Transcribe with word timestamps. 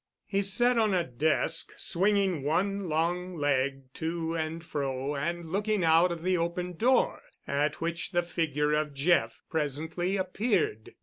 He 0.25 0.41
sat 0.41 0.79
on 0.79 0.95
a 0.95 1.03
desk, 1.03 1.73
swinging 1.77 2.41
one 2.41 2.89
long 2.89 3.37
leg 3.37 3.93
to 3.93 4.33
and 4.33 4.65
fro 4.65 5.15
and 5.15 5.51
looking 5.51 5.83
out 5.83 6.11
of 6.11 6.23
the 6.23 6.37
open 6.39 6.73
door, 6.75 7.21
at 7.45 7.79
which 7.81 8.09
the 8.11 8.23
figure 8.23 8.73
of 8.73 8.95
Jeff 8.95 9.43
presently 9.47 10.17
appeared. 10.17 10.95